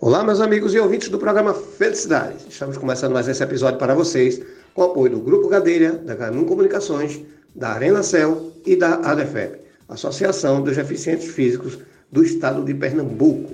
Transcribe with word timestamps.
Olá, 0.00 0.22
meus 0.22 0.40
amigos 0.40 0.72
e 0.74 0.78
ouvintes 0.78 1.08
do 1.08 1.18
programa 1.18 1.52
Felicidade. 1.52 2.36
Estamos 2.48 2.78
começando 2.78 3.14
mais 3.14 3.26
esse 3.26 3.42
episódio 3.42 3.80
para 3.80 3.96
vocês 3.96 4.40
com 4.72 4.82
o 4.82 4.84
apoio 4.84 5.10
do 5.10 5.18
Grupo 5.18 5.48
Gadelha, 5.48 5.90
da 5.90 6.14
Canum 6.14 6.44
Comunicações, 6.44 7.20
da 7.52 7.70
Arena 7.70 8.00
Cel 8.04 8.52
e 8.64 8.76
da 8.76 8.94
ADEFEP, 8.94 9.58
Associação 9.88 10.62
dos 10.62 10.76
Deficientes 10.76 11.26
Físicos 11.26 11.80
do 12.12 12.22
Estado 12.22 12.64
de 12.64 12.72
Pernambuco. 12.74 13.52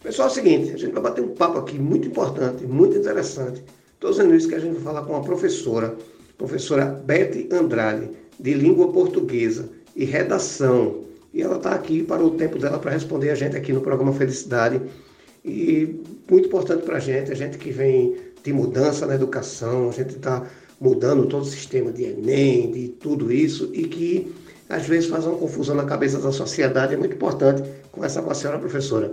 Pessoal, 0.00 0.28
é 0.28 0.30
o 0.30 0.34
seguinte, 0.34 0.72
a 0.72 0.78
gente 0.78 0.92
vai 0.92 1.02
bater 1.02 1.24
um 1.24 1.34
papo 1.34 1.58
aqui 1.58 1.76
muito 1.76 2.06
importante, 2.06 2.64
muito 2.64 2.96
interessante. 2.96 3.60
Estou 3.94 4.12
dizendo 4.12 4.32
isso 4.32 4.48
que 4.48 4.54
a 4.54 4.60
gente 4.60 4.74
vai 4.74 4.82
falar 4.84 5.02
com 5.02 5.16
a 5.16 5.22
professora, 5.22 5.96
professora 6.38 6.84
Beth 6.84 7.48
Andrade, 7.50 8.10
de 8.38 8.54
Língua 8.54 8.92
Portuguesa 8.92 9.68
e 9.96 10.04
Redação. 10.04 11.02
E 11.32 11.42
ela 11.42 11.56
está 11.56 11.74
aqui 11.74 12.04
para 12.04 12.24
o 12.24 12.30
tempo 12.30 12.60
dela 12.60 12.78
para 12.78 12.92
responder 12.92 13.30
a 13.30 13.34
gente 13.34 13.56
aqui 13.56 13.72
no 13.72 13.80
programa 13.80 14.12
Felicidade 14.12 14.80
e 15.44 16.00
muito 16.30 16.46
importante 16.46 16.84
para 16.84 16.96
a 16.96 17.00
gente, 17.00 17.30
a 17.30 17.34
gente 17.34 17.58
que 17.58 17.70
vem 17.70 18.16
de 18.42 18.52
mudança 18.52 19.06
na 19.06 19.14
educação, 19.14 19.90
a 19.90 19.92
gente 19.92 20.16
está 20.16 20.48
mudando 20.80 21.26
todo 21.26 21.42
o 21.42 21.46
sistema 21.46 21.92
de 21.92 22.04
Enem, 22.04 22.70
de 22.70 22.88
tudo 22.88 23.30
isso, 23.30 23.70
e 23.74 23.84
que 23.84 24.34
às 24.68 24.86
vezes 24.86 25.08
faz 25.08 25.26
uma 25.26 25.36
confusão 25.36 25.74
na 25.74 25.84
cabeça 25.84 26.18
da 26.18 26.32
sociedade. 26.32 26.94
É 26.94 26.96
muito 26.96 27.14
importante 27.14 27.62
conversar 27.92 28.22
com 28.22 28.30
a 28.30 28.34
senhora 28.34 28.58
professora, 28.58 29.12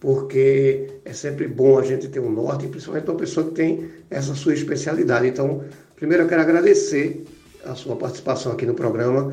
porque 0.00 0.88
é 1.04 1.12
sempre 1.12 1.46
bom 1.46 1.78
a 1.78 1.82
gente 1.82 2.08
ter 2.08 2.20
um 2.20 2.30
norte, 2.30 2.66
principalmente 2.66 3.08
uma 3.08 3.16
pessoa 3.16 3.46
que 3.46 3.54
tem 3.54 3.88
essa 4.10 4.34
sua 4.34 4.54
especialidade. 4.54 5.28
Então, 5.28 5.62
primeiro 5.94 6.24
eu 6.24 6.28
quero 6.28 6.42
agradecer 6.42 7.24
a 7.64 7.74
sua 7.74 7.94
participação 7.96 8.52
aqui 8.52 8.66
no 8.66 8.74
programa 8.74 9.32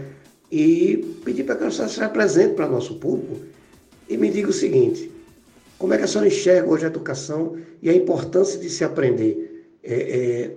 e 0.51 1.19
pedir 1.25 1.43
para 1.43 1.55
que 1.55 1.63
a 1.63 1.71
senhora 1.71 1.91
se 1.91 2.03
apresente 2.03 2.53
para 2.53 2.67
nosso 2.67 2.95
público 2.95 3.41
e 4.07 4.15
me 4.15 4.29
diga 4.29 4.49
o 4.49 4.53
seguinte: 4.53 5.14
como 5.77 5.93
é 5.93 5.97
que 5.97 6.03
a 6.03 6.07
senhora 6.07 6.27
enxerga 6.27 6.69
hoje 6.69 6.85
a 6.85 6.87
educação 6.87 7.57
e 7.81 7.89
a 7.89 7.93
importância 7.93 8.59
de 8.59 8.69
se 8.69 8.83
aprender 8.83 9.69
é, 9.83 9.93
é, 9.93 10.51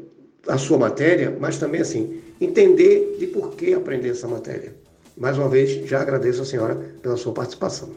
a 0.47 0.57
sua 0.57 0.79
matéria, 0.79 1.37
mas 1.39 1.59
também 1.59 1.81
assim, 1.81 2.21
entender 2.41 3.17
de 3.19 3.27
por 3.27 3.55
que 3.55 3.75
aprender 3.75 4.11
essa 4.11 4.29
matéria. 4.29 4.75
Mais 5.17 5.37
uma 5.37 5.49
vez, 5.49 5.87
já 5.89 6.01
agradeço 6.01 6.43
a 6.43 6.45
senhora 6.45 6.77
pela 7.03 7.17
sua 7.17 7.33
participação. 7.33 7.91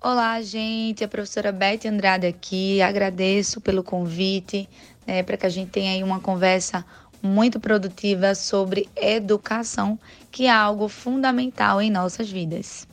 Olá, 0.00 0.40
gente, 0.42 1.02
a 1.02 1.08
professora 1.08 1.50
Beth 1.50 1.86
Andrade 1.86 2.26
aqui. 2.26 2.80
Agradeço 2.80 3.60
pelo 3.60 3.82
convite, 3.82 4.68
né, 5.06 5.22
para 5.22 5.36
que 5.36 5.46
a 5.46 5.48
gente 5.48 5.70
tenha 5.70 5.92
aí 5.92 6.02
uma 6.02 6.20
conversa 6.20 6.84
muito 7.22 7.58
produtiva 7.58 8.34
sobre 8.34 8.88
educação, 8.94 9.98
que 10.30 10.44
é 10.44 10.50
algo 10.50 10.88
fundamental 10.88 11.80
em 11.80 11.90
nossas 11.90 12.30
vidas. 12.30 12.86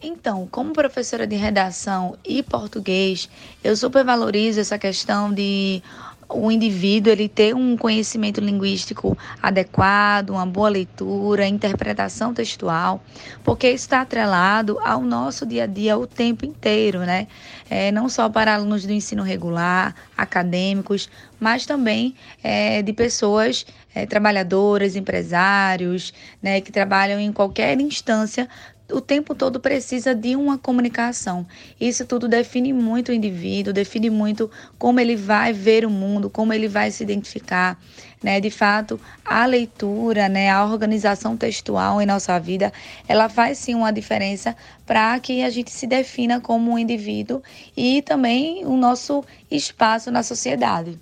Então, 0.00 0.46
como 0.50 0.72
professora 0.72 1.26
de 1.26 1.34
redação 1.34 2.16
e 2.24 2.40
português, 2.40 3.28
eu 3.64 3.76
super 3.76 4.04
valorizo 4.04 4.60
essa 4.60 4.78
questão 4.78 5.32
de 5.32 5.82
o 6.28 6.50
indivíduo 6.50 7.10
ele 7.12 7.28
ter 7.28 7.54
um 7.54 7.76
conhecimento 7.76 8.40
linguístico 8.40 9.16
adequado, 9.42 10.30
uma 10.30 10.44
boa 10.44 10.68
leitura, 10.68 11.46
interpretação 11.46 12.34
textual, 12.34 13.02
porque 13.42 13.66
isso 13.68 13.86
está 13.86 14.02
atrelado 14.02 14.78
ao 14.84 15.00
nosso 15.00 15.46
dia 15.46 15.64
a 15.64 15.66
dia 15.66 15.96
o 15.96 16.06
tempo 16.06 16.44
inteiro, 16.44 17.00
né? 17.00 17.26
É, 17.70 17.90
não 17.90 18.08
só 18.08 18.28
para 18.28 18.54
alunos 18.54 18.84
do 18.84 18.92
ensino 18.92 19.22
regular, 19.22 19.94
acadêmicos, 20.16 21.08
mas 21.40 21.64
também 21.64 22.14
é, 22.42 22.82
de 22.82 22.92
pessoas 22.92 23.64
é, 23.98 24.06
trabalhadoras, 24.06 24.94
empresários, 24.94 26.12
né, 26.40 26.60
que 26.60 26.70
trabalham 26.70 27.18
em 27.18 27.32
qualquer 27.32 27.80
instância 27.80 28.48
o 28.90 29.02
tempo 29.02 29.34
todo 29.34 29.60
precisa 29.60 30.14
de 30.14 30.34
uma 30.34 30.56
comunicação. 30.56 31.46
Isso 31.78 32.06
tudo 32.06 32.26
define 32.26 32.72
muito 32.72 33.10
o 33.10 33.12
indivíduo, 33.12 33.70
define 33.70 34.08
muito 34.08 34.50
como 34.78 34.98
ele 34.98 35.14
vai 35.14 35.52
ver 35.52 35.84
o 35.84 35.90
mundo, 35.90 36.30
como 36.30 36.54
ele 36.54 36.68
vai 36.68 36.90
se 36.90 37.02
identificar. 37.02 37.78
Né? 38.22 38.40
De 38.40 38.50
fato, 38.50 38.98
a 39.22 39.44
leitura, 39.44 40.26
né, 40.26 40.50
a 40.50 40.64
organização 40.64 41.36
textual 41.36 42.00
em 42.00 42.06
nossa 42.06 42.38
vida, 42.40 42.72
ela 43.06 43.28
faz 43.28 43.58
sim 43.58 43.74
uma 43.74 43.92
diferença 43.92 44.56
para 44.86 45.20
que 45.20 45.42
a 45.42 45.50
gente 45.50 45.70
se 45.70 45.86
defina 45.86 46.40
como 46.40 46.72
um 46.72 46.78
indivíduo 46.78 47.42
e 47.76 48.00
também 48.00 48.64
o 48.64 48.74
nosso 48.74 49.22
espaço 49.50 50.10
na 50.10 50.22
sociedade. 50.22 50.98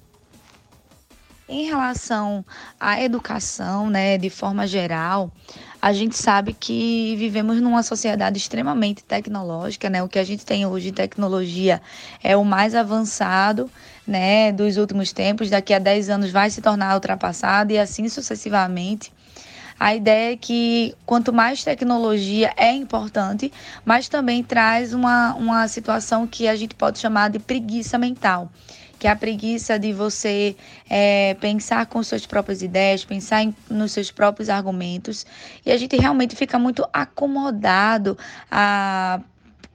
Em 1.49 1.65
relação 1.67 2.45
à 2.79 3.01
educação, 3.01 3.89
né, 3.89 4.19
de 4.19 4.29
forma 4.29 4.67
geral, 4.67 5.31
a 5.81 5.93
gente 5.93 6.17
sabe 6.17 6.53
que 6.53 7.15
vivemos 7.17 7.61
numa 7.61 7.85
sociedade 7.85 8.37
extremamente 8.37 9.05
tecnológica, 9.05 9.89
né? 9.89 10.03
O 10.03 10.09
que 10.09 10.19
a 10.19 10.25
gente 10.25 10.45
tem 10.45 10.67
hoje 10.67 10.87
de 10.87 10.97
tecnologia 10.97 11.81
é 12.21 12.37
o 12.37 12.45
mais 12.45 12.75
avançado, 12.75 13.71
né, 14.05 14.51
dos 14.51 14.77
últimos 14.77 15.13
tempos. 15.13 15.49
Daqui 15.49 15.73
a 15.73 15.79
10 15.79 16.11
anos 16.11 16.33
vai 16.33 16.51
se 16.51 16.61
tornar 16.61 16.95
ultrapassado 16.95 17.73
e 17.73 17.79
assim 17.79 18.09
sucessivamente. 18.09 19.13
A 19.79 19.95
ideia 19.95 20.33
é 20.33 20.37
que 20.37 20.97
quanto 21.05 21.33
mais 21.33 21.63
tecnologia 21.63 22.53
é 22.57 22.73
importante, 22.73 23.53
mas 23.85 24.09
também 24.09 24.43
traz 24.43 24.93
uma, 24.93 25.35
uma 25.35 25.69
situação 25.69 26.27
que 26.27 26.49
a 26.49 26.57
gente 26.57 26.75
pode 26.75 26.99
chamar 26.99 27.31
de 27.31 27.39
preguiça 27.39 27.97
mental 27.97 28.51
que 29.07 29.11
a 29.11 29.15
preguiça 29.15 29.79
de 29.79 29.93
você 29.93 30.57
é, 30.91 31.35
pensar 31.35 31.87
com 31.87 32.03
suas 32.03 32.27
próprias 32.27 32.61
ideias, 32.61 33.05
pensar 33.05 33.41
em, 33.41 33.55
nos 33.71 33.93
seus 33.93 34.11
próprios 34.11 34.49
argumentos. 34.49 35.25
E 35.65 35.71
a 35.71 35.77
gente 35.77 35.97
realmente 35.97 36.35
fica 36.35 36.59
muito 36.59 36.85
acomodado 36.93 38.19
a 38.51 39.21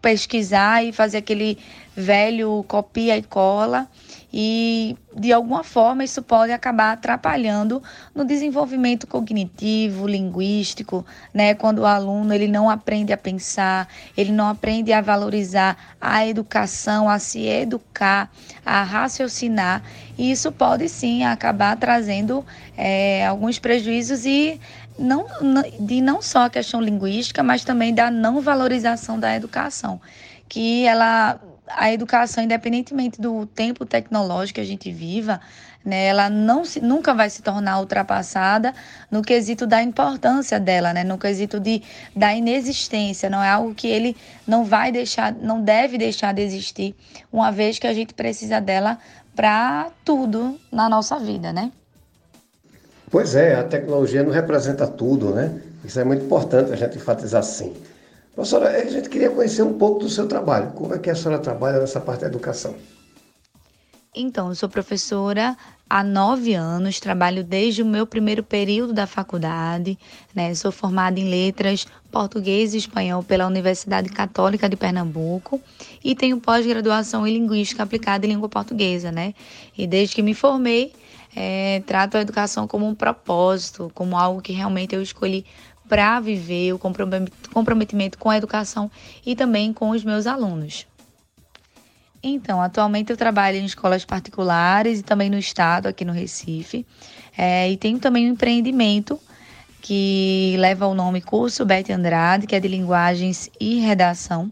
pesquisar 0.01 0.83
e 0.83 0.91
fazer 0.91 1.17
aquele 1.17 1.57
velho 1.95 2.63
copia 2.67 3.17
e 3.17 3.23
cola 3.23 3.87
e 4.33 4.95
de 5.13 5.33
alguma 5.33 5.61
forma 5.61 6.05
isso 6.05 6.21
pode 6.21 6.53
acabar 6.53 6.93
atrapalhando 6.93 7.83
no 8.15 8.23
desenvolvimento 8.23 9.05
cognitivo, 9.05 10.07
linguístico, 10.07 11.05
né? 11.33 11.53
Quando 11.53 11.79
o 11.79 11.85
aluno 11.85 12.33
ele 12.33 12.47
não 12.47 12.69
aprende 12.69 13.11
a 13.11 13.17
pensar, 13.17 13.89
ele 14.15 14.31
não 14.31 14.47
aprende 14.47 14.93
a 14.93 15.01
valorizar 15.01 15.77
a 15.99 16.25
educação, 16.25 17.09
a 17.09 17.19
se 17.19 17.45
educar, 17.45 18.31
a 18.65 18.83
raciocinar, 18.83 19.83
e 20.17 20.31
isso 20.31 20.49
pode 20.49 20.87
sim 20.87 21.25
acabar 21.25 21.75
trazendo 21.75 22.45
é, 22.77 23.25
alguns 23.27 23.59
prejuízos 23.59 24.25
e 24.25 24.59
não, 25.01 25.25
de 25.79 26.01
não 26.01 26.21
só 26.21 26.45
a 26.45 26.49
questão 26.49 26.79
linguística, 26.79 27.43
mas 27.43 27.63
também 27.63 27.93
da 27.93 28.09
não 28.09 28.41
valorização 28.41 29.19
da 29.19 29.35
educação, 29.35 29.99
que 30.47 30.85
ela 30.85 31.39
a 31.67 31.91
educação, 31.91 32.43
independentemente 32.43 33.19
do 33.19 33.45
tempo 33.45 33.85
tecnológico 33.85 34.55
que 34.55 34.61
a 34.61 34.65
gente 34.65 34.91
viva, 34.91 35.39
né, 35.83 36.05
ela 36.05 36.29
não 36.29 36.63
se, 36.63 36.79
nunca 36.79 37.13
vai 37.13 37.29
se 37.29 37.41
tornar 37.41 37.79
ultrapassada 37.79 38.73
no 39.09 39.21
quesito 39.21 39.65
da 39.65 39.81
importância 39.81 40.59
dela, 40.59 40.93
né, 40.93 41.03
no 41.03 41.17
quesito 41.17 41.59
de, 41.59 41.81
da 42.15 42.33
inexistência. 42.33 43.29
Não 43.29 43.41
é 43.41 43.49
algo 43.49 43.73
que 43.73 43.87
ele 43.87 44.15
não 44.45 44.63
vai 44.63 44.91
deixar, 44.91 45.33
não 45.33 45.61
deve 45.61 45.97
deixar 45.97 46.33
de 46.33 46.41
existir, 46.41 46.95
uma 47.31 47.51
vez 47.51 47.79
que 47.79 47.87
a 47.87 47.93
gente 47.93 48.13
precisa 48.13 48.59
dela 48.59 48.97
para 49.35 49.89
tudo 50.03 50.59
na 50.71 50.89
nossa 50.89 51.17
vida, 51.17 51.51
né? 51.53 51.71
Pois 53.11 53.35
é, 53.35 53.55
a 53.55 53.63
tecnologia 53.65 54.23
não 54.23 54.31
representa 54.31 54.87
tudo, 54.87 55.31
né? 55.31 55.61
Isso 55.83 55.99
é 55.99 56.03
muito 56.05 56.23
importante 56.23 56.71
a 56.71 56.77
gente 56.77 56.95
enfatizar 56.95 57.41
assim. 57.41 57.73
Professora, 58.33 58.69
a 58.69 58.85
gente 58.85 59.09
queria 59.09 59.29
conhecer 59.29 59.63
um 59.63 59.77
pouco 59.77 59.99
do 59.99 60.09
seu 60.09 60.27
trabalho. 60.27 60.71
Como 60.71 60.95
é 60.95 60.97
que 60.97 61.09
a 61.09 61.15
senhora 61.15 61.37
trabalha 61.37 61.81
nessa 61.81 61.99
parte 61.99 62.21
da 62.21 62.27
educação? 62.27 62.73
Então, 64.15 64.49
eu 64.49 64.55
sou 64.55 64.69
professora 64.69 65.57
há 65.89 66.03
nove 66.03 66.53
anos, 66.53 67.01
trabalho 67.01 67.43
desde 67.43 67.81
o 67.81 67.85
meu 67.85 68.07
primeiro 68.07 68.43
período 68.43 68.93
da 68.93 69.05
faculdade, 69.05 69.99
né? 70.33 70.55
Sou 70.55 70.71
formada 70.71 71.19
em 71.19 71.29
letras 71.29 71.85
português 72.09 72.73
e 72.73 72.77
espanhol 72.77 73.23
pela 73.23 73.45
Universidade 73.45 74.07
Católica 74.09 74.69
de 74.69 74.77
Pernambuco 74.77 75.61
e 76.01 76.15
tenho 76.15 76.39
pós-graduação 76.39 77.27
em 77.27 77.33
linguística 77.33 77.83
aplicada 77.83 78.25
em 78.25 78.29
língua 78.29 78.47
portuguesa, 78.47 79.11
né? 79.11 79.33
E 79.77 79.85
desde 79.85 80.15
que 80.15 80.21
me 80.21 80.33
formei, 80.33 80.93
é, 81.35 81.81
trato 81.85 82.17
a 82.17 82.21
educação 82.21 82.67
como 82.67 82.87
um 82.87 82.95
propósito, 82.95 83.91
como 83.93 84.17
algo 84.17 84.41
que 84.41 84.53
realmente 84.53 84.95
eu 84.95 85.01
escolhi 85.01 85.45
para 85.87 86.19
viver 86.19 86.73
o 86.73 86.79
comprometimento 87.53 88.17
com 88.17 88.29
a 88.29 88.37
educação 88.37 88.89
e 89.25 89.35
também 89.35 89.73
com 89.73 89.89
os 89.89 90.03
meus 90.03 90.25
alunos. 90.25 90.87
Então, 92.23 92.61
atualmente 92.61 93.09
eu 93.09 93.17
trabalho 93.17 93.57
em 93.57 93.65
escolas 93.65 94.05
particulares 94.05 94.99
e 94.99 95.03
também 95.03 95.29
no 95.29 95.37
estado, 95.37 95.87
aqui 95.87 96.05
no 96.05 96.13
Recife, 96.13 96.85
é, 97.37 97.69
e 97.69 97.77
tenho 97.77 97.99
também 97.99 98.29
um 98.29 98.33
empreendimento 98.33 99.19
que 99.81 100.55
leva 100.59 100.85
o 100.85 100.93
nome 100.93 101.19
Curso 101.19 101.65
Beth 101.65 101.89
Andrade, 101.89 102.45
que 102.45 102.55
é 102.55 102.59
de 102.59 102.67
linguagens 102.67 103.49
e 103.59 103.79
redação, 103.79 104.51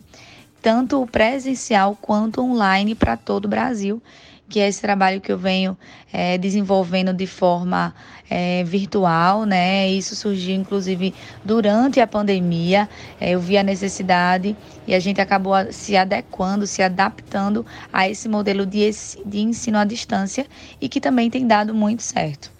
tanto 0.62 1.06
presencial 1.08 1.96
quanto 2.02 2.42
online 2.42 2.96
para 2.96 3.16
todo 3.16 3.46
o 3.46 3.50
Brasil, 3.50 4.02
que 4.50 4.60
é 4.60 4.68
esse 4.68 4.82
trabalho 4.82 5.22
que 5.22 5.32
eu 5.32 5.38
venho 5.38 5.78
é, 6.12 6.38
desenvolvendo 6.38 7.14
de 7.14 7.28
forma 7.28 7.94
é, 8.30 8.64
virtual, 8.64 9.46
né? 9.46 9.88
Isso 9.90 10.16
surgiu 10.16 10.56
inclusive 10.56 11.14
durante 11.46 12.00
a 12.00 12.08
pandemia. 12.08 12.90
É, 13.22 13.32
eu 13.32 13.40
vi 13.40 13.58
a 13.58 13.64
necessidade 13.64 14.56
e 14.88 14.96
a 14.96 15.00
gente 15.00 15.22
acabou 15.22 15.54
se 15.72 15.96
adequando, 15.96 16.66
se 16.66 16.82
adaptando 16.82 17.66
a 17.94 18.10
esse 18.10 18.28
modelo 18.28 18.66
de, 18.66 18.90
de 19.26 19.40
ensino 19.40 19.78
à 19.78 19.86
distância 19.86 20.46
e 20.82 20.90
que 20.90 21.00
também 21.00 21.30
tem 21.30 21.46
dado 21.46 21.74
muito 21.74 22.02
certo. 22.02 22.59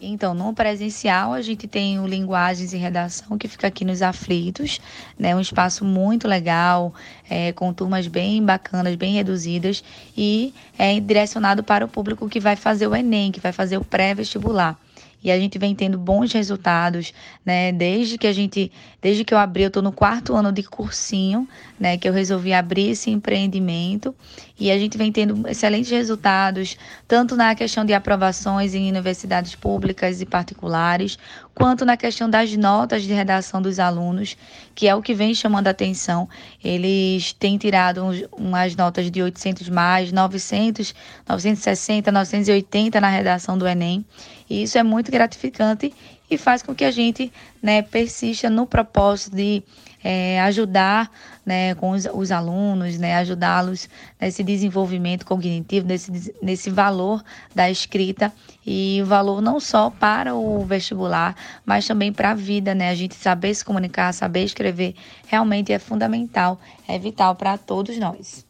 Então, 0.00 0.32
no 0.32 0.54
presencial, 0.54 1.32
a 1.32 1.42
gente 1.42 1.66
tem 1.66 1.98
o 1.98 2.06
Linguagens 2.06 2.72
e 2.72 2.76
Redação, 2.76 3.36
que 3.36 3.48
fica 3.48 3.66
aqui 3.66 3.84
nos 3.84 4.00
Aflitos, 4.00 4.80
né? 5.18 5.34
Um 5.34 5.40
espaço 5.40 5.84
muito 5.84 6.28
legal, 6.28 6.94
é, 7.28 7.50
com 7.52 7.72
turmas 7.72 8.06
bem 8.06 8.40
bacanas, 8.44 8.94
bem 8.94 9.14
reduzidas, 9.14 9.82
e 10.16 10.54
é 10.78 11.00
direcionado 11.00 11.64
para 11.64 11.84
o 11.84 11.88
público 11.88 12.28
que 12.28 12.38
vai 12.38 12.54
fazer 12.54 12.86
o 12.86 12.94
Enem, 12.94 13.32
que 13.32 13.40
vai 13.40 13.50
fazer 13.50 13.76
o 13.76 13.84
pré-vestibular 13.84 14.78
e 15.22 15.30
a 15.30 15.38
gente 15.38 15.58
vem 15.58 15.74
tendo 15.74 15.98
bons 15.98 16.32
resultados, 16.32 17.12
né? 17.44 17.72
Desde 17.72 18.16
que 18.16 18.26
a 18.26 18.32
gente, 18.32 18.70
desde 19.02 19.24
que 19.24 19.34
eu 19.34 19.38
abri, 19.38 19.62
eu 19.62 19.68
estou 19.68 19.82
no 19.82 19.92
quarto 19.92 20.34
ano 20.34 20.52
de 20.52 20.62
cursinho, 20.62 21.48
né? 21.78 21.98
Que 21.98 22.08
eu 22.08 22.12
resolvi 22.12 22.52
abrir 22.52 22.90
esse 22.90 23.10
empreendimento 23.10 24.14
e 24.58 24.70
a 24.70 24.78
gente 24.78 24.98
vem 24.98 25.12
tendo 25.12 25.48
excelentes 25.48 25.90
resultados, 25.90 26.76
tanto 27.06 27.36
na 27.36 27.54
questão 27.54 27.84
de 27.84 27.92
aprovações 27.92 28.74
em 28.74 28.88
universidades 28.88 29.54
públicas 29.54 30.20
e 30.20 30.26
particulares, 30.26 31.18
quanto 31.54 31.84
na 31.84 31.96
questão 31.96 32.30
das 32.30 32.56
notas 32.56 33.02
de 33.02 33.12
redação 33.12 33.60
dos 33.60 33.78
alunos, 33.78 34.36
que 34.74 34.86
é 34.86 34.94
o 34.94 35.02
que 35.02 35.14
vem 35.14 35.34
chamando 35.34 35.66
a 35.66 35.70
atenção. 35.70 36.28
Eles 36.62 37.32
têm 37.32 37.58
tirado 37.58 38.02
umas 38.32 38.76
notas 38.76 39.10
de 39.10 39.22
800 39.22 39.68
mais, 39.68 40.12
900, 40.12 40.94
960, 41.28 42.12
980 42.12 43.00
na 43.00 43.08
redação 43.08 43.58
do 43.58 43.66
Enem. 43.66 44.04
E 44.48 44.62
isso 44.62 44.78
é 44.78 44.82
muito 44.82 45.10
gratificante 45.10 45.92
e 46.30 46.36
faz 46.36 46.62
com 46.62 46.74
que 46.74 46.84
a 46.84 46.90
gente 46.90 47.32
né, 47.62 47.82
persista 47.82 48.50
no 48.50 48.66
propósito 48.66 49.34
de 49.34 49.62
é, 50.02 50.40
ajudar 50.42 51.10
né, 51.44 51.74
com 51.74 51.90
os, 51.90 52.06
os 52.12 52.30
alunos, 52.30 52.98
né, 52.98 53.16
ajudá-los 53.16 53.88
nesse 54.20 54.44
desenvolvimento 54.44 55.24
cognitivo, 55.24 55.86
nesse, 55.86 56.34
nesse 56.42 56.70
valor 56.70 57.22
da 57.54 57.70
escrita 57.70 58.32
e 58.66 59.00
o 59.02 59.06
valor 59.06 59.40
não 59.40 59.58
só 59.58 59.90
para 59.90 60.34
o 60.34 60.64
vestibular, 60.64 61.34
mas 61.64 61.86
também 61.86 62.12
para 62.12 62.30
a 62.30 62.34
vida. 62.34 62.74
Né? 62.74 62.90
A 62.90 62.94
gente 62.94 63.14
saber 63.14 63.54
se 63.54 63.64
comunicar, 63.64 64.12
saber 64.12 64.44
escrever, 64.44 64.94
realmente 65.26 65.72
é 65.72 65.78
fundamental, 65.78 66.60
é 66.86 66.98
vital 66.98 67.34
para 67.34 67.56
todos 67.56 67.98
nós. 67.98 68.47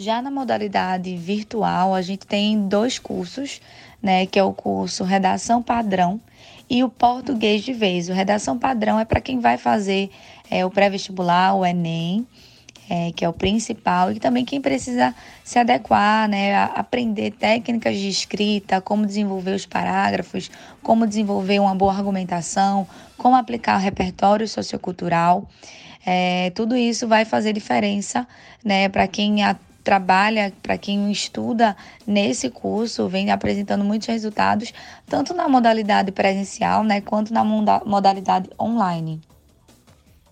Já 0.00 0.22
na 0.22 0.30
modalidade 0.30 1.14
virtual, 1.14 1.94
a 1.94 2.00
gente 2.00 2.26
tem 2.26 2.66
dois 2.66 2.98
cursos, 2.98 3.60
né, 4.02 4.24
que 4.24 4.38
é 4.38 4.42
o 4.42 4.50
curso 4.50 5.04
Redação 5.04 5.62
Padrão 5.62 6.18
e 6.70 6.82
o 6.82 6.88
Português 6.88 7.62
de 7.62 7.74
Vez. 7.74 8.08
O 8.08 8.14
Redação 8.14 8.58
Padrão 8.58 8.98
é 8.98 9.04
para 9.04 9.20
quem 9.20 9.40
vai 9.40 9.58
fazer 9.58 10.10
é, 10.50 10.64
o 10.64 10.70
pré-vestibular, 10.70 11.54
o 11.54 11.66
Enem, 11.66 12.26
é, 12.88 13.12
que 13.12 13.26
é 13.26 13.28
o 13.28 13.32
principal, 13.34 14.10
e 14.10 14.18
também 14.18 14.42
quem 14.42 14.58
precisa 14.58 15.14
se 15.44 15.58
adequar, 15.58 16.26
né, 16.30 16.54
aprender 16.74 17.32
técnicas 17.32 17.98
de 17.98 18.08
escrita, 18.08 18.80
como 18.80 19.04
desenvolver 19.04 19.54
os 19.54 19.66
parágrafos, 19.66 20.50
como 20.82 21.06
desenvolver 21.06 21.60
uma 21.60 21.74
boa 21.74 21.92
argumentação, 21.92 22.88
como 23.18 23.36
aplicar 23.36 23.78
o 23.78 23.82
repertório 23.82 24.48
sociocultural. 24.48 25.46
É, 26.06 26.48
tudo 26.54 26.74
isso 26.74 27.06
vai 27.06 27.26
fazer 27.26 27.52
diferença 27.52 28.26
né, 28.64 28.88
para 28.88 29.06
quem 29.06 29.44
a, 29.44 29.54
trabalha, 29.90 30.52
para 30.62 30.78
quem 30.78 31.10
estuda 31.10 31.76
nesse 32.06 32.48
curso, 32.48 33.08
vem 33.08 33.32
apresentando 33.32 33.84
muitos 33.84 34.06
resultados, 34.06 34.72
tanto 35.04 35.34
na 35.34 35.48
modalidade 35.48 36.12
presencial, 36.12 36.84
né, 36.84 37.00
quanto 37.00 37.34
na 37.34 37.42
modalidade 37.42 38.48
online. 38.56 39.20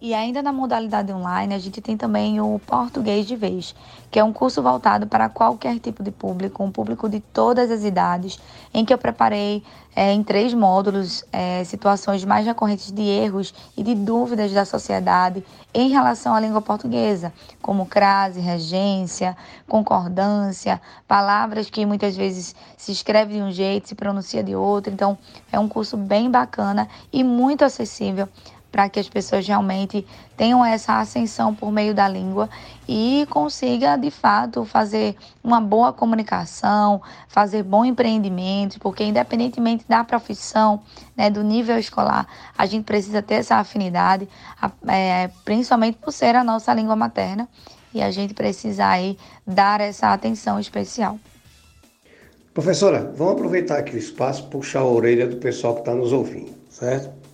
E 0.00 0.14
ainda 0.14 0.40
na 0.40 0.52
modalidade 0.52 1.12
online, 1.12 1.52
a 1.52 1.58
gente 1.58 1.80
tem 1.80 1.96
também 1.96 2.40
o 2.40 2.60
Português 2.64 3.26
de 3.26 3.34
Vez, 3.34 3.74
que 4.12 4.20
é 4.20 4.22
um 4.22 4.32
curso 4.32 4.62
voltado 4.62 5.08
para 5.08 5.28
qualquer 5.28 5.80
tipo 5.80 6.04
de 6.04 6.12
público, 6.12 6.62
um 6.62 6.70
público 6.70 7.08
de 7.08 7.18
todas 7.18 7.68
as 7.68 7.82
idades, 7.82 8.38
em 8.72 8.84
que 8.84 8.94
eu 8.94 8.98
preparei 8.98 9.60
é, 9.96 10.12
em 10.12 10.22
três 10.22 10.54
módulos 10.54 11.24
é, 11.32 11.64
situações 11.64 12.24
mais 12.24 12.46
recorrentes 12.46 12.92
de 12.92 13.02
erros 13.02 13.52
e 13.76 13.82
de 13.82 13.96
dúvidas 13.96 14.52
da 14.52 14.64
sociedade 14.64 15.44
em 15.74 15.88
relação 15.88 16.32
à 16.32 16.38
língua 16.38 16.62
portuguesa, 16.62 17.32
como 17.60 17.84
crase, 17.84 18.38
regência, 18.38 19.36
concordância, 19.66 20.80
palavras 21.08 21.68
que 21.68 21.84
muitas 21.84 22.16
vezes 22.16 22.54
se 22.76 22.92
escreve 22.92 23.34
de 23.34 23.42
um 23.42 23.50
jeito, 23.50 23.88
se 23.88 23.96
pronuncia 23.96 24.44
de 24.44 24.54
outro. 24.54 24.92
Então, 24.92 25.18
é 25.50 25.58
um 25.58 25.66
curso 25.66 25.96
bem 25.96 26.30
bacana 26.30 26.88
e 27.12 27.24
muito 27.24 27.64
acessível 27.64 28.28
para 28.70 28.88
que 28.88 29.00
as 29.00 29.08
pessoas 29.08 29.46
realmente 29.46 30.06
tenham 30.36 30.64
essa 30.64 30.98
ascensão 30.98 31.54
por 31.54 31.72
meio 31.72 31.94
da 31.94 32.08
língua 32.08 32.48
e 32.86 33.26
consiga 33.30 33.96
de 33.96 34.10
fato 34.10 34.64
fazer 34.64 35.16
uma 35.42 35.60
boa 35.60 35.92
comunicação, 35.92 37.00
fazer 37.28 37.62
bom 37.62 37.84
empreendimento, 37.84 38.78
porque 38.80 39.04
independentemente 39.04 39.84
da 39.88 40.04
profissão, 40.04 40.80
né, 41.16 41.30
do 41.30 41.42
nível 41.42 41.78
escolar, 41.78 42.26
a 42.56 42.66
gente 42.66 42.84
precisa 42.84 43.22
ter 43.22 43.34
essa 43.34 43.56
afinidade, 43.56 44.28
é, 44.86 45.28
principalmente 45.44 45.98
por 45.98 46.12
ser 46.12 46.36
a 46.36 46.44
nossa 46.44 46.72
língua 46.74 46.94
materna 46.94 47.48
e 47.92 48.02
a 48.02 48.10
gente 48.10 48.34
precisa 48.34 48.86
aí 48.86 49.18
dar 49.46 49.80
essa 49.80 50.12
atenção 50.12 50.60
especial. 50.60 51.18
Professora, 52.52 53.12
vamos 53.16 53.34
aproveitar 53.34 53.78
aqui 53.78 53.94
o 53.94 53.98
espaço, 53.98 54.48
puxar 54.48 54.80
a 54.80 54.84
orelha 54.84 55.26
do 55.26 55.36
pessoal 55.36 55.74
que 55.74 55.80
está 55.80 55.94
nos 55.94 56.12
ouvindo, 56.12 56.52
certo? 56.68 57.27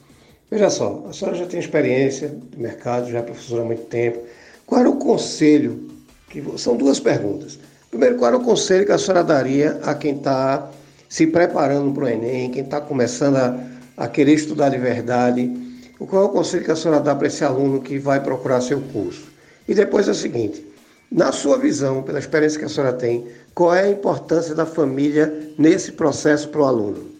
Veja 0.55 0.71
só, 0.71 1.05
a 1.11 1.12
senhora 1.12 1.37
já 1.37 1.47
tem 1.47 1.59
experiência 1.59 2.29
de 2.29 2.56
mercado, 2.56 3.11
já 3.11 3.19
é 3.19 3.23
professora 3.23 3.62
há 3.62 3.65
muito 3.65 3.87
tempo. 3.87 4.21
Qual 4.65 4.81
era 4.81 4.89
o 4.89 4.99
conselho? 4.99 5.91
Que, 6.31 6.41
são 6.56 6.77
duas 6.77 7.01
perguntas. 7.01 7.59
Primeiro, 7.91 8.15
qual 8.15 8.29
era 8.29 8.37
o 8.37 8.45
conselho 8.45 8.87
que 8.87 8.93
a 8.93 8.99
senhora 8.99 9.25
daria 9.25 9.81
a 9.83 9.97
quem 9.97 10.15
está 10.15 10.71
se 11.09 11.27
preparando 11.27 11.93
para 11.93 12.05
o 12.05 12.09
Enem, 12.09 12.53
quem 12.53 12.62
está 12.62 12.81
começando 12.81 13.35
a, 13.35 13.59
a 13.97 14.06
querer 14.06 14.35
estudar 14.35 14.69
de 14.69 14.79
verdade? 14.79 15.51
Qual 15.99 16.23
é 16.23 16.27
o 16.27 16.29
conselho 16.29 16.62
que 16.62 16.71
a 16.71 16.77
senhora 16.77 17.01
dá 17.01 17.17
para 17.17 17.27
esse 17.27 17.45
aluno 17.45 17.81
que 17.81 17.99
vai 17.99 18.23
procurar 18.23 18.61
seu 18.61 18.81
curso? 18.81 19.27
E 19.67 19.75
depois 19.75 20.06
é 20.06 20.12
o 20.12 20.15
seguinte: 20.15 20.65
na 21.11 21.33
sua 21.33 21.59
visão, 21.59 22.01
pela 22.01 22.21
experiência 22.21 22.61
que 22.61 22.65
a 22.65 22.69
senhora 22.69 22.93
tem, 22.93 23.27
qual 23.56 23.75
é 23.75 23.83
a 23.83 23.91
importância 23.91 24.55
da 24.55 24.65
família 24.65 25.53
nesse 25.59 25.91
processo 25.91 26.49
para 26.49 26.61
o 26.61 26.65
aluno? 26.65 27.13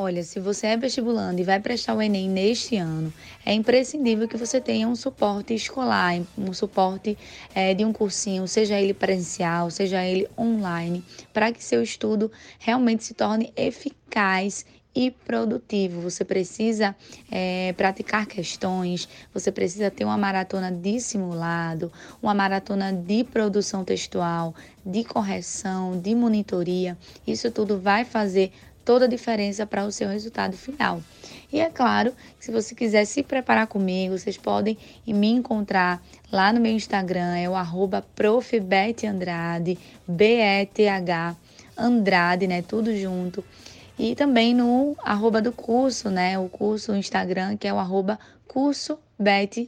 Olha, 0.00 0.22
se 0.22 0.38
você 0.38 0.68
é 0.68 0.76
vestibulando 0.76 1.40
e 1.40 1.44
vai 1.44 1.58
prestar 1.58 1.92
o 1.92 2.00
Enem 2.00 2.28
neste 2.28 2.76
ano, 2.76 3.12
é 3.44 3.52
imprescindível 3.52 4.28
que 4.28 4.36
você 4.36 4.60
tenha 4.60 4.86
um 4.86 4.94
suporte 4.94 5.52
escolar, 5.52 6.14
um 6.38 6.52
suporte 6.52 7.18
é, 7.52 7.74
de 7.74 7.84
um 7.84 7.92
cursinho, 7.92 8.46
seja 8.46 8.80
ele 8.80 8.94
presencial, 8.94 9.72
seja 9.72 10.04
ele 10.04 10.28
online, 10.38 11.02
para 11.32 11.50
que 11.50 11.64
seu 11.64 11.82
estudo 11.82 12.30
realmente 12.60 13.02
se 13.02 13.12
torne 13.12 13.52
eficaz 13.56 14.64
e 14.94 15.10
produtivo. 15.10 16.00
Você 16.00 16.24
precisa 16.24 16.94
é, 17.28 17.72
praticar 17.72 18.24
questões, 18.24 19.08
você 19.34 19.50
precisa 19.50 19.90
ter 19.90 20.04
uma 20.04 20.16
maratona 20.16 20.70
de 20.70 21.00
simulado, 21.00 21.92
uma 22.22 22.34
maratona 22.34 22.92
de 22.92 23.24
produção 23.24 23.84
textual, 23.84 24.54
de 24.86 25.02
correção, 25.02 25.98
de 25.98 26.14
monitoria. 26.14 26.96
Isso 27.26 27.50
tudo 27.50 27.80
vai 27.80 28.04
fazer 28.04 28.52
toda 28.88 29.04
a 29.04 29.08
diferença 29.08 29.66
para 29.66 29.84
o 29.84 29.92
seu 29.92 30.08
resultado 30.08 30.56
final. 30.56 31.02
E 31.52 31.60
é 31.60 31.68
claro, 31.68 32.14
se 32.40 32.50
você 32.50 32.74
quiser 32.74 33.04
se 33.04 33.22
preparar 33.22 33.66
comigo, 33.66 34.18
vocês 34.18 34.38
podem 34.38 34.78
me 35.06 35.28
encontrar 35.28 36.02
lá 36.32 36.50
no 36.54 36.58
meu 36.58 36.72
Instagram, 36.72 37.36
é 37.36 37.46
o 37.46 37.54
arroba 37.54 38.02
B-E-T-H, 40.08 41.36
Andrade, 41.76 42.46
né, 42.46 42.62
tudo 42.62 42.96
junto. 42.96 43.44
E 43.98 44.14
também 44.14 44.54
no 44.54 44.96
arroba 45.02 45.42
do 45.42 45.50
curso, 45.50 46.08
né, 46.08 46.38
o 46.38 46.48
curso, 46.48 46.92
o 46.92 46.96
Instagram, 46.96 47.56
que 47.56 47.66
é 47.66 47.74
o 47.74 47.78
arroba 47.78 48.18
curso 48.46 48.98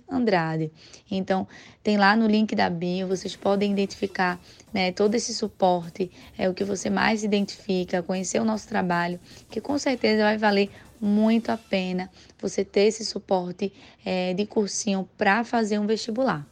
Andrade. 0.09 0.71
Então, 1.11 1.47
tem 1.83 1.97
lá 1.97 2.15
no 2.15 2.29
link 2.29 2.55
da 2.55 2.71
bio, 2.71 3.09
vocês 3.09 3.35
podem 3.35 3.73
identificar 3.73 4.41
né, 4.73 4.93
todo 4.93 5.17
esse 5.17 5.35
suporte, 5.35 6.11
é 6.39 6.49
o 6.49 6.55
que 6.55 6.63
você 6.63 6.89
mais 6.89 7.25
identifica, 7.25 8.03
conhecer 8.03 8.41
o 8.41 8.45
nosso 8.45 8.69
trabalho, 8.69 9.19
que 9.51 9.61
com 9.61 9.77
certeza 9.77 10.23
vai 10.23 10.39
valer 10.39 10.71
muito 11.01 11.51
a 11.51 11.57
pena 11.57 12.09
você 12.41 12.65
ter 12.65 12.83
esse 12.83 13.05
suporte 13.05 13.73
é, 14.05 14.33
de 14.35 14.47
cursinho 14.47 15.09
para 15.19 15.43
fazer 15.43 15.79
um 15.81 15.87
vestibular. 15.87 16.47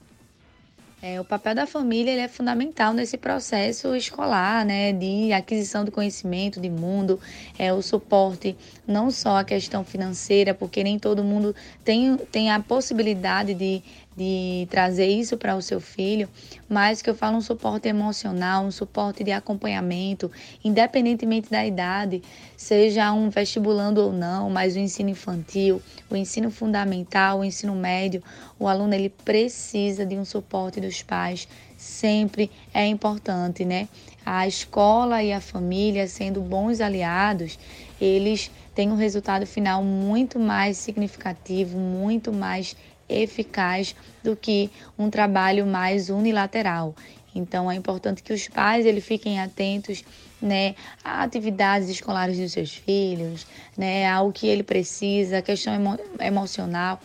É, 1.00 1.20
o 1.20 1.24
papel 1.24 1.54
da 1.54 1.64
família 1.64 2.20
é 2.20 2.26
fundamental 2.26 2.92
nesse 2.92 3.16
processo 3.16 3.94
escolar, 3.94 4.64
né, 4.64 4.92
de 4.92 5.32
aquisição 5.32 5.84
do 5.84 5.92
conhecimento 5.92 6.60
de 6.60 6.68
mundo, 6.68 7.20
é 7.56 7.72
o 7.72 7.80
suporte 7.80 8.56
não 8.84 9.08
só 9.08 9.36
a 9.36 9.44
questão 9.44 9.84
financeira, 9.84 10.52
porque 10.52 10.82
nem 10.82 10.98
todo 10.98 11.22
mundo 11.22 11.54
tem, 11.84 12.16
tem 12.32 12.50
a 12.50 12.58
possibilidade 12.58 13.54
de, 13.54 13.80
de 14.18 14.66
trazer 14.68 15.06
isso 15.06 15.36
para 15.36 15.54
o 15.54 15.62
seu 15.62 15.80
filho, 15.80 16.28
mas 16.68 17.00
que 17.00 17.08
eu 17.08 17.14
falo 17.14 17.36
um 17.36 17.40
suporte 17.40 17.86
emocional, 17.86 18.64
um 18.64 18.70
suporte 18.70 19.22
de 19.22 19.30
acompanhamento, 19.30 20.30
independentemente 20.64 21.48
da 21.48 21.64
idade, 21.64 22.20
seja 22.56 23.12
um 23.12 23.30
vestibulando 23.30 24.02
ou 24.02 24.12
não, 24.12 24.50
mas 24.50 24.74
o 24.74 24.80
ensino 24.80 25.10
infantil, 25.10 25.80
o 26.10 26.16
ensino 26.16 26.50
fundamental, 26.50 27.38
o 27.38 27.44
ensino 27.44 27.76
médio, 27.76 28.20
o 28.58 28.66
aluno 28.66 28.92
ele 28.92 29.08
precisa 29.08 30.04
de 30.04 30.16
um 30.16 30.24
suporte 30.24 30.80
dos 30.80 31.00
pais, 31.00 31.46
sempre 31.76 32.50
é 32.74 32.84
importante, 32.84 33.64
né? 33.64 33.88
A 34.26 34.48
escola 34.48 35.22
e 35.22 35.32
a 35.32 35.40
família 35.40 36.08
sendo 36.08 36.40
bons 36.40 36.80
aliados, 36.80 37.56
eles 38.00 38.50
têm 38.74 38.90
um 38.90 38.96
resultado 38.96 39.46
final 39.46 39.82
muito 39.82 40.38
mais 40.38 40.76
significativo, 40.76 41.78
muito 41.78 42.32
mais 42.32 42.76
eficaz 43.08 43.94
do 44.22 44.36
que 44.36 44.70
um 44.98 45.08
trabalho 45.10 45.66
mais 45.66 46.10
unilateral. 46.10 46.94
Então 47.34 47.70
é 47.70 47.74
importante 47.74 48.22
que 48.22 48.32
os 48.32 48.48
pais 48.48 48.84
ele 48.84 49.00
fiquem 49.00 49.40
atentos, 49.40 50.04
né, 50.40 50.74
a 51.04 51.22
atividades 51.22 51.88
escolares 51.88 52.38
dos 52.38 52.52
seus 52.52 52.74
filhos, 52.74 53.46
né, 53.76 54.08
ao 54.08 54.32
que 54.32 54.46
ele 54.46 54.62
precisa, 54.62 55.38
a 55.38 55.42
questão 55.42 55.74
emo 55.74 55.98
emocional. 56.20 57.00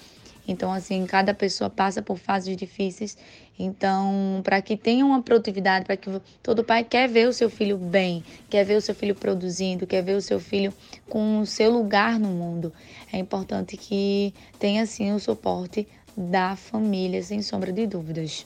Então 0.48 0.72
assim, 0.72 1.06
cada 1.06 1.34
pessoa 1.34 1.70
passa 1.70 2.02
por 2.02 2.18
fases 2.18 2.56
difíceis. 2.56 3.18
Então, 3.58 4.42
para 4.44 4.62
que 4.62 4.76
tenha 4.76 5.06
uma 5.06 5.22
produtividade, 5.22 5.86
para 5.86 5.96
que 5.96 6.10
todo 6.42 6.64
pai 6.64 6.84
quer 6.84 7.08
ver 7.08 7.28
o 7.28 7.34
seu 7.34 7.50
filho 7.50 7.78
bem, 7.78 8.24
quer 8.50 8.64
ver 8.64 8.76
o 8.76 8.82
seu 8.82 8.96
filho 8.96 9.14
produzindo, 9.14 9.86
quer 9.86 10.02
ver 10.02 10.16
o 10.16 10.22
seu 10.22 10.40
filho 10.40 10.74
com 11.08 11.40
o 11.40 11.46
seu 11.46 11.72
lugar 11.72 12.20
no 12.20 12.30
mundo, 12.30 12.74
é 13.12 13.20
importante 13.20 13.78
que 13.78 14.34
tenha 14.58 14.86
sim 14.88 15.14
o 15.14 15.20
suporte 15.20 15.88
da 16.18 16.56
família, 16.56 17.22
sem 17.22 17.42
sombra 17.42 17.72
de 17.72 17.86
dúvidas. 17.86 18.46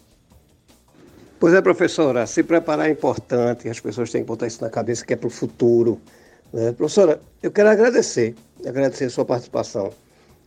Pois 1.39 1.53
é, 1.53 1.61
professora, 1.61 2.25
se 2.25 2.43
preparar 2.43 2.87
é 2.87 2.91
importante, 2.91 3.69
as 3.69 3.79
pessoas 3.79 4.11
têm 4.11 4.21
que 4.21 4.27
botar 4.27 4.47
isso 4.47 4.61
na 4.61 4.69
cabeça 4.69 5.05
que 5.05 5.13
é 5.13 5.15
para 5.15 5.27
o 5.27 5.29
futuro. 5.29 6.01
Né? 6.51 6.71
Professora, 6.71 7.21
eu 7.43 7.51
quero 7.51 7.69
agradecer, 7.69 8.35
agradecer 8.65 9.05
a 9.05 9.09
sua 9.09 9.23
participação. 9.23 9.91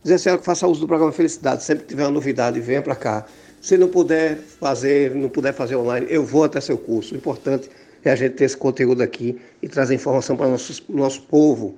Dizer 0.03 0.17
senhora 0.17 0.39
que 0.39 0.45
faça 0.45 0.67
uso 0.67 0.81
do 0.81 0.87
programa 0.87 1.11
Felicidade, 1.11 1.63
sempre 1.63 1.83
que 1.83 1.89
tiver 1.89 2.03
uma 2.03 2.11
novidade, 2.11 2.59
venha 2.59 2.81
para 2.81 2.95
cá. 2.95 3.25
Se 3.61 3.77
não 3.77 3.87
puder 3.87 4.35
fazer, 4.37 5.13
não 5.13 5.29
puder 5.29 5.53
fazer 5.53 5.75
online, 5.75 6.07
eu 6.09 6.25
vou 6.25 6.43
até 6.43 6.59
seu 6.59 6.75
curso. 6.75 7.13
O 7.13 7.17
importante 7.17 7.69
é 8.03 8.11
a 8.11 8.15
gente 8.15 8.33
ter 8.33 8.45
esse 8.45 8.57
conteúdo 8.57 9.03
aqui 9.03 9.39
e 9.61 9.69
trazer 9.69 9.93
informação 9.93 10.35
para 10.35 10.47
o 10.47 10.51
nosso, 10.51 10.83
nosso 10.89 11.21
povo. 11.21 11.77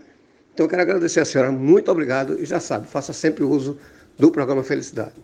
Então 0.54 0.66
eu 0.66 0.70
quero 0.70 0.84
agradecer 0.84 1.20
a 1.20 1.26
senhora, 1.26 1.52
muito 1.52 1.92
obrigado 1.92 2.40
e 2.40 2.46
já 2.46 2.62
sabe, 2.62 2.88
faça 2.88 3.12
sempre 3.12 3.44
uso 3.44 3.78
do 4.18 4.32
programa 4.32 4.64
Felicidade. 4.64 5.16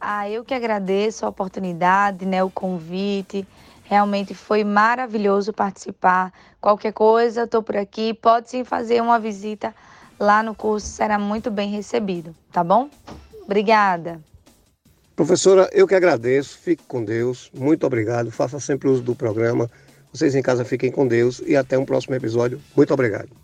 Ah, 0.00 0.30
eu 0.30 0.44
que 0.44 0.54
agradeço 0.54 1.26
a 1.26 1.28
oportunidade, 1.28 2.24
né, 2.26 2.44
o 2.44 2.50
convite. 2.50 3.46
Realmente 3.84 4.34
foi 4.34 4.62
maravilhoso 4.62 5.52
participar. 5.52 6.32
Qualquer 6.60 6.92
coisa, 6.92 7.42
estou 7.42 7.62
por 7.62 7.76
aqui. 7.76 8.14
Pode 8.14 8.50
sim 8.50 8.64
fazer 8.64 9.02
uma 9.02 9.18
visita 9.18 9.74
lá 10.22 10.42
no 10.42 10.54
curso, 10.54 10.86
será 10.86 11.18
muito 11.18 11.50
bem 11.50 11.70
recebido, 11.70 12.34
tá 12.52 12.62
bom? 12.62 12.88
Obrigada. 13.44 14.20
Professora, 15.16 15.68
eu 15.72 15.86
que 15.86 15.94
agradeço. 15.94 16.56
Fique 16.58 16.84
com 16.84 17.04
Deus. 17.04 17.50
Muito 17.52 17.84
obrigado. 17.84 18.30
Faça 18.30 18.58
sempre 18.58 18.88
uso 18.88 19.02
do 19.02 19.14
programa. 19.14 19.68
Vocês 20.12 20.34
em 20.34 20.42
casa 20.42 20.64
fiquem 20.64 20.90
com 20.90 21.06
Deus 21.06 21.42
e 21.44 21.56
até 21.56 21.76
um 21.76 21.84
próximo 21.84 22.14
episódio. 22.14 22.60
Muito 22.76 22.94
obrigado. 22.94 23.41